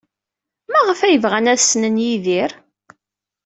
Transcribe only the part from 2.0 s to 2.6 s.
Yidir?